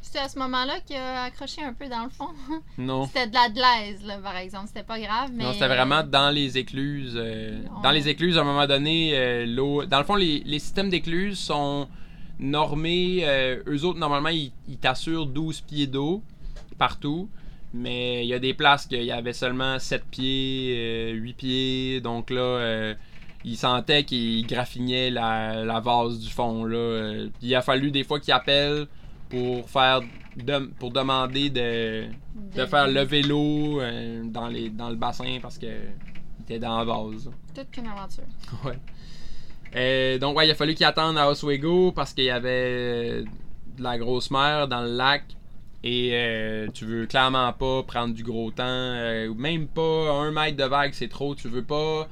[0.00, 2.28] C'était à ce moment-là qu'il a accroché un peu dans le fond.
[2.78, 3.06] Non.
[3.06, 4.66] C'était de la glaise, là, par exemple.
[4.68, 5.44] C'était pas grave, mais...
[5.44, 7.14] Non, c'était vraiment dans les écluses.
[7.16, 9.84] euh, Dans les écluses, à un moment donné, euh, l'eau.
[9.84, 11.86] Dans le fond, les, les systèmes d'écluses sont
[12.38, 13.20] normés.
[13.24, 16.22] euh, eux autres, normalement, ils, ils t'assurent 12 pieds d'eau
[16.78, 17.28] partout.
[17.72, 22.00] Mais il y a des places qu'il y avait seulement 7 pieds, euh, 8 pieds.
[22.00, 22.94] Donc là, euh,
[23.44, 26.64] ils sentaient qu'ils graffignaient la, la vase du fond.
[26.64, 26.76] Là.
[26.76, 28.86] euh, il a fallu des fois qu'ils appellent
[29.28, 30.00] pour faire.
[30.36, 32.06] de- pour demander de,
[32.56, 36.78] de faire lever l'eau euh, dans, les, dans le bassin parce que il était dans
[36.78, 37.30] la vase.
[37.54, 38.24] Toute qu'une aventure.
[38.64, 38.78] Ouais.
[39.76, 43.22] Euh, donc, ouais, il a fallu qu'ils attendent à Oswego parce qu'il y avait
[43.76, 45.22] de la grosse mer dans le lac.
[45.82, 48.64] Et euh, tu veux clairement pas prendre du gros temps.
[48.66, 51.34] euh, même pas un mètre de vague, c'est trop.
[51.34, 52.06] Tu veux pas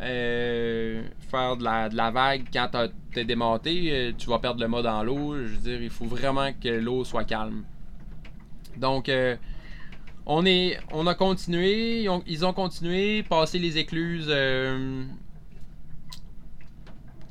[0.00, 2.68] euh, faire de la, de la vague quand
[3.12, 3.88] t'es démonté.
[3.90, 5.34] euh, tu vas perdre le mât dans l'eau.
[5.36, 7.64] Je veux dire, il faut vraiment que l'eau soit calme.
[8.76, 9.10] Donc,
[10.24, 12.02] on, est, on a continué.
[12.02, 14.32] Ils ont, ils ont continué, passé les écluses.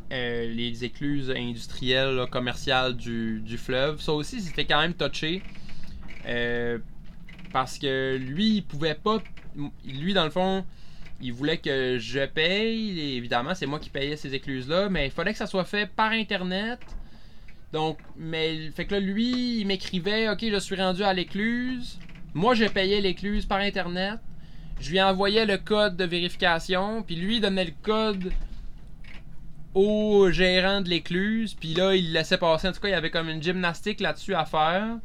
[0.10, 4.02] les écluses industrielles, commerciales du, du fleuve.
[4.02, 5.42] Ça aussi, c'était quand même touché.
[6.28, 6.78] Euh,
[7.52, 9.20] parce que lui, il pouvait pas.
[9.86, 10.66] Lui, dans le fond,
[11.22, 13.00] il voulait que je paye.
[13.00, 14.90] Et évidemment, c'est moi qui payais ces écluses-là.
[14.90, 16.80] Mais il fallait que ça soit fait par Internet.
[17.74, 18.72] Donc, mais.
[18.72, 22.00] Fait que là, lui, il m'écrivait Ok, je suis rendu à l'écluse.
[22.34, 24.20] Moi, je payais l'écluse par Internet.
[24.80, 27.04] Je lui envoyais le code de vérification.
[27.04, 28.32] Puis lui, il donnait le code
[29.74, 31.54] au gérant de l'écluse.
[31.54, 32.68] Puis là, il laissait passer.
[32.68, 34.98] En tout cas, il y avait comme une gymnastique là-dessus à faire.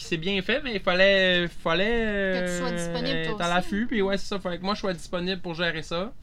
[0.00, 1.46] Qui s'est bien fait, mais il fallait.
[1.46, 3.54] fallait Que tu sois disponible, toi à aussi.
[3.54, 3.86] l'affût.
[3.86, 4.38] Puis ouais, c'est ça.
[4.40, 6.14] Fallait que moi, je sois disponible pour gérer ça.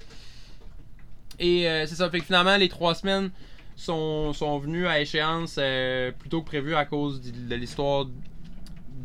[1.37, 2.09] Et euh, c'est ça.
[2.09, 3.29] Fait que finalement, les trois semaines
[3.75, 8.07] sont, sont venues à échéance euh, plus tôt que prévu à cause de, de l'histoire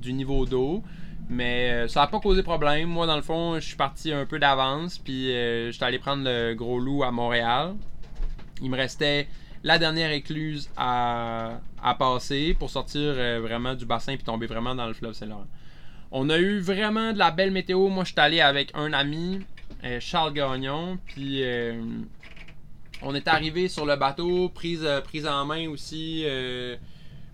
[0.01, 0.83] du niveau d'eau.
[1.29, 2.89] Mais euh, ça n'a pas causé problème.
[2.89, 4.97] Moi, dans le fond, je suis parti un peu d'avance.
[4.97, 7.75] Puis euh, j'étais allé prendre le gros loup à Montréal.
[8.63, 9.29] Il me restait
[9.65, 14.75] la dernière écluse à, à passer pour sortir euh, vraiment du bassin puis tomber vraiment
[14.75, 15.47] dans le fleuve Saint-Laurent.
[16.11, 17.89] On a eu vraiment de la belle météo.
[17.89, 19.41] Moi, je suis allé avec un ami,
[19.85, 20.99] euh, Charles Gagnon.
[21.07, 21.81] Puis euh,
[23.03, 26.25] on est arrivé sur le bateau, prise, prise en main aussi.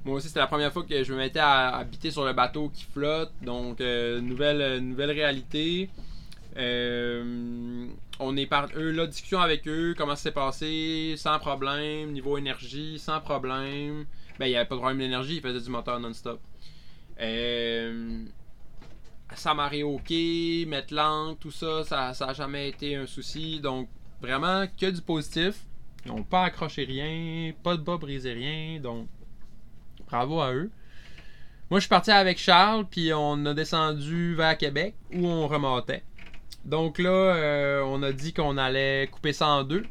[0.04, 2.70] moi aussi, c'était la première fois que je me mettais à habiter sur le bateau
[2.72, 3.32] qui flotte.
[3.42, 5.90] Donc, nouvelle, nouvelle réalité.
[6.56, 7.86] Euh,
[8.18, 12.36] on est par eux là, discussion avec eux, comment ça s'est passé, sans problème, niveau
[12.38, 14.06] énergie, sans problème.
[14.38, 16.40] Ben, il n'y avait pas de problème d'énergie, il faisait du moteur non-stop.
[17.20, 18.24] Euh,
[19.34, 20.10] ça marée ok,
[20.66, 23.60] mettre l'angle, tout ça, ça n'a jamais été un souci.
[23.60, 23.88] Donc,
[24.20, 25.64] vraiment, que du positif.
[26.04, 28.80] Ils n'ont pas accroché rien, pas de bas brisé rien.
[28.80, 29.08] Donc,
[30.06, 30.70] bravo à eux.
[31.70, 36.02] Moi, je suis parti avec Charles, puis on a descendu vers Québec, où on remontait.
[36.68, 39.86] Donc là, euh, on a dit qu'on allait couper ça en deux.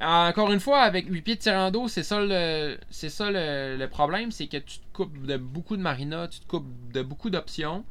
[0.00, 3.84] Encore une fois, avec 8 pieds de tirant d'eau, c'est ça le, c'est ça le,
[3.86, 7.30] problème, c'est que tu te coupes de beaucoup de marinas, tu te coupes de beaucoup
[7.30, 7.84] d'options.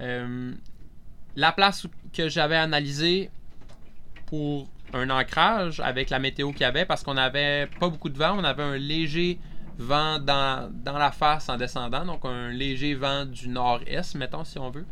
[0.00, 0.52] Euh,
[1.34, 3.30] la place que j'avais analysée
[4.26, 8.16] pour un ancrage avec la météo qu'il y avait, parce qu'on avait pas beaucoup de
[8.16, 9.40] vent, on avait un léger
[9.78, 14.60] vent dans, dans la face en descendant, donc un léger vent du nord-est, mettons si
[14.60, 14.86] on veut.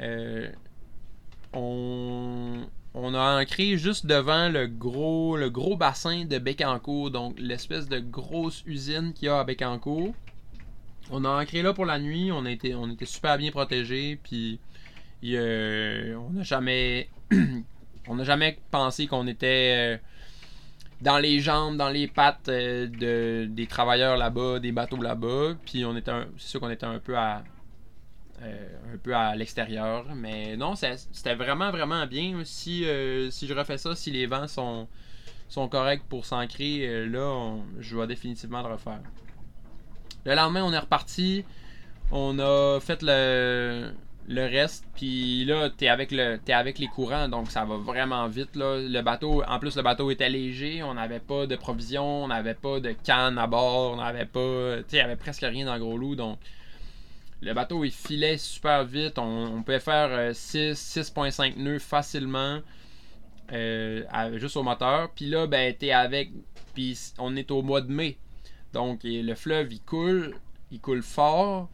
[0.00, 0.50] Euh,
[1.52, 7.88] on, on a ancré juste devant le gros, le gros bassin de Bécancour, donc l'espèce
[7.88, 10.14] de grosse usine qu'il y a à Bécancour.
[11.10, 14.58] On a ancré là pour la nuit, on, était super bien protégés, puis
[15.22, 17.08] on n'a jamais,
[18.08, 19.98] on jamais pensé qu'on était euh,
[21.00, 25.84] dans les jambes, dans les pattes euh, de, des travailleurs là-bas, des bateaux là-bas, puis
[25.84, 27.42] on c'est sûr qu'on était un peu à,
[28.42, 30.06] un peu à l'extérieur.
[30.14, 32.40] Mais non, c'était vraiment, vraiment bien.
[32.44, 34.88] Si, euh, si je refais ça, si les vents sont,
[35.48, 39.00] sont corrects pour s'ancrer, euh, là, je vais définitivement le refaire.
[40.24, 41.44] Le lendemain, on est reparti.
[42.10, 43.92] On a fait le,
[44.28, 44.84] le reste.
[44.94, 48.56] Puis là, t'es avec, le, avec les courants, donc ça va vraiment vite.
[48.56, 48.78] Là.
[48.78, 50.82] Le bateau, en plus, le bateau était léger.
[50.82, 54.78] On n'avait pas de provisions, on n'avait pas de canne à bord, on n'avait pas.
[54.78, 56.14] Tu sais, il y avait presque rien dans Gros Loup.
[56.14, 56.38] Donc,
[57.40, 59.18] le bateau, il filait super vite.
[59.18, 62.60] On, pouvait faire euh, 6, 6.5 nœuds facilement.
[63.52, 65.10] euh, juste au moteur.
[65.14, 66.30] Puis là, ben, t'es avec.
[66.74, 68.18] Puis on est au mois de mai.
[68.72, 70.34] Donc, le fleuve, il coule.
[70.70, 71.68] Il coule fort.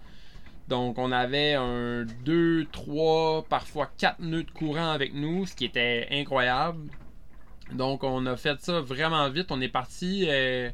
[0.68, 5.66] Donc, on avait un 2, 3, parfois 4 nœuds de courant avec nous, ce qui
[5.66, 6.90] était incroyable.
[7.72, 9.48] Donc, on a fait ça vraiment vite.
[9.50, 10.26] On est parti.
[10.28, 10.70] euh,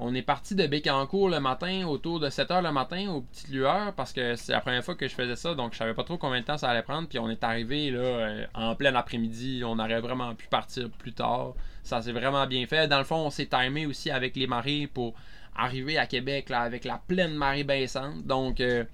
[0.00, 3.92] on est parti de Bécancourt le matin, autour de 7h le matin, aux petites lueurs,
[3.94, 6.16] parce que c'est la première fois que je faisais ça, donc je savais pas trop
[6.16, 7.06] combien de temps ça allait prendre.
[7.06, 11.12] Puis on est arrivé là euh, en plein après-midi, on aurait vraiment pu partir plus
[11.12, 11.54] tard.
[11.82, 12.88] Ça s'est vraiment bien fait.
[12.88, 15.14] Dans le fond, on s'est timé aussi avec les marées pour
[15.56, 18.24] arriver à Québec là, avec la pleine marée baissante.
[18.26, 18.84] Donc, euh,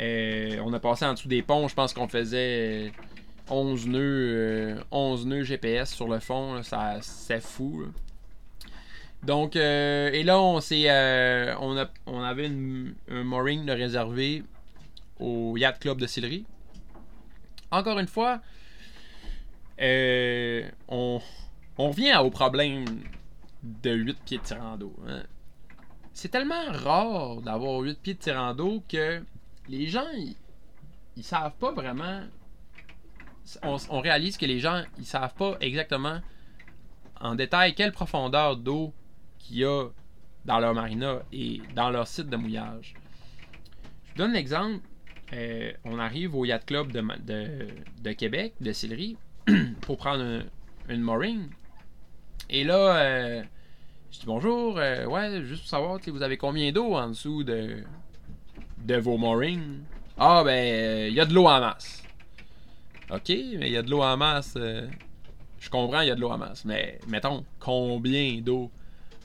[0.00, 2.86] euh, on a passé en dessous des ponts, je pense qu'on faisait.
[2.86, 2.90] euh,
[3.50, 7.84] 11 nœuds, 11 nœuds GPS sur le fond, ça c'est fou.
[9.24, 14.44] Donc, euh, et là, euh, on, a, on avait un mooring de réservé
[15.18, 16.44] au Yacht Club de Sillery.
[17.70, 18.42] Encore une fois,
[19.80, 21.22] euh, on,
[21.78, 22.84] on revient au problème
[23.62, 25.22] de 8 pieds de tirant hein.
[26.12, 28.54] C'est tellement rare d'avoir 8 pieds de tirant
[28.86, 29.22] que
[29.68, 30.36] les gens, ils,
[31.16, 32.20] ils savent pas vraiment.
[33.62, 36.20] On, on réalise que les gens, ils savent pas exactement
[37.20, 38.92] en détail quelle profondeur d'eau
[39.44, 39.88] qu'il y a
[40.44, 42.94] dans leur marina et dans leur site de mouillage.
[44.04, 44.80] Je vous donne l'exemple.
[45.32, 47.68] Euh, on arrive au Yacht Club de, de,
[48.02, 49.16] de Québec, de Sillery,
[49.80, 50.44] pour prendre un-
[50.88, 51.48] une mooring.
[52.50, 53.42] Et là, euh,
[54.12, 57.82] je dis bonjour, euh, ouais, juste pour savoir, vous avez combien d'eau en dessous de,
[58.84, 59.80] de vos moorings?
[60.18, 62.04] Ah, ben, il y a de l'eau en masse.
[63.10, 64.54] Ok, mais il y a de l'eau en masse.
[64.56, 64.86] euh,
[65.58, 66.64] je comprends, il y a de l'eau en masse.
[66.64, 68.70] Mais, mettons, combien d'eau?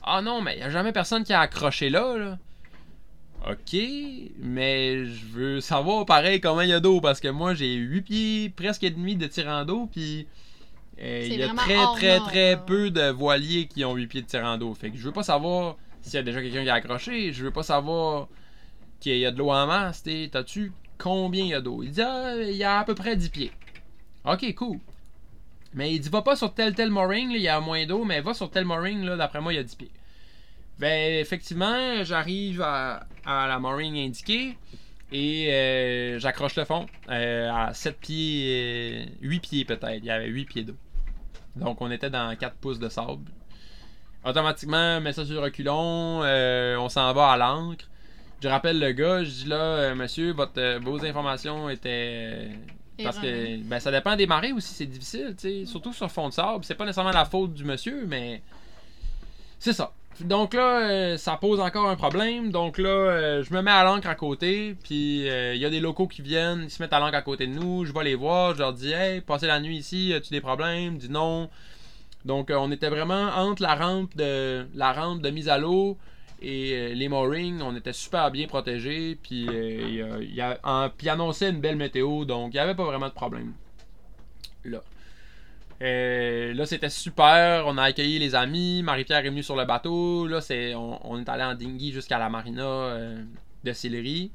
[0.02, 2.38] Ah non, mais il n'y a jamais personne qui a accroché là, là.
[3.48, 3.74] Ok,
[4.38, 8.02] mais je veux savoir pareil combien il y a d'eau parce que moi j'ai 8
[8.02, 10.26] pieds presque et demi de tirant d'eau puis
[11.00, 12.56] euh, il y a très très très là.
[12.58, 14.74] peu de voiliers qui ont 8 pieds de tirant d'eau.
[14.74, 17.42] Fait que je veux pas savoir s'il y a déjà quelqu'un qui a accroché, je
[17.42, 18.28] veux pas savoir
[19.00, 21.82] qu'il y a de l'eau en masse, t'as-tu combien il y a d'eau?
[21.82, 23.52] Il dit ah, il y a à peu près 10 pieds.
[24.26, 24.78] Ok, cool.
[25.74, 28.20] Mais il dit va pas sur tel tel mooring, il y a moins d'eau, mais
[28.20, 29.90] va sur tel mooring, là, d'après moi, il y a 10 pieds.
[30.78, 34.56] Ben, effectivement, j'arrive à, la mooring indiquée
[35.12, 39.98] et euh, j'accroche le fond euh, à 7 pieds, euh, 8 pieds peut-être.
[39.98, 40.76] Il y avait 8 pieds d'eau.
[41.56, 43.30] Donc, on était dans 4 pouces de sable.
[44.24, 47.86] Automatiquement, mets ça sur le reculon, euh, on s'en va à l'ancre.
[48.42, 52.50] Je rappelle le gars, je dis là, euh, monsieur, votre, euh, vos informations étaient.
[53.02, 55.66] Parce que ben, ça dépend des marées aussi, c'est difficile, tu sais.
[55.66, 56.64] Surtout sur fond de sable.
[56.64, 58.42] C'est pas nécessairement la faute du monsieur, mais.
[59.58, 59.92] C'est ça.
[60.20, 62.50] Donc là, euh, ça pose encore un problème.
[62.50, 64.76] Donc là, euh, je me mets à l'encre à côté.
[64.82, 67.22] Puis euh, il y a des locaux qui viennent, ils se mettent à l'encre à
[67.22, 67.84] côté de nous.
[67.84, 70.98] Je vais les voir, je leur dis Hey, passez la nuit ici, as-tu des problèmes
[70.98, 71.48] disent non.
[72.24, 75.96] Donc on était vraiment entre la rampe de la rampe de mise à l'eau
[76.40, 77.60] et euh, les moorings.
[77.62, 79.18] On était super bien protégés.
[79.22, 82.24] Puis euh, il il il annonçait une belle météo.
[82.24, 83.52] Donc il n'y avait pas vraiment de problème.
[84.64, 84.82] Là.
[85.82, 87.64] Euh, là, c'était super.
[87.66, 88.82] On a accueilli les amis.
[88.82, 90.26] Marie-Pierre est venue sur le bateau.
[90.26, 93.24] Là, c'est, on, on est allé en dinghy jusqu'à la marina euh,
[93.64, 94.30] de Sillery.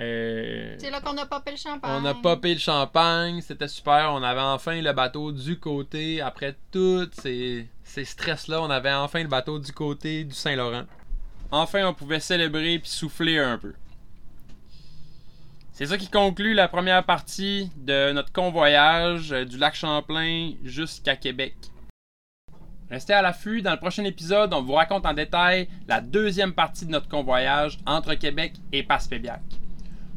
[0.00, 1.90] Euh, C'est là qu'on a popé le champagne.
[2.02, 3.40] on a popé le champagne.
[3.40, 4.12] C'était super.
[4.12, 6.20] On avait enfin le bateau du côté.
[6.20, 10.84] Après tous ces, ces stress-là, on avait enfin le bateau du côté du Saint-Laurent.
[11.54, 13.74] Enfin, on pouvait célébrer puis souffler un peu.
[15.72, 21.54] C'est ça qui conclut la première partie de notre convoyage du lac Champlain jusqu'à Québec.
[22.90, 26.86] Restez à l'affût, dans le prochain épisode, on vous raconte en détail la deuxième partie
[26.86, 29.42] de notre convoyage entre Québec et Passepébiac.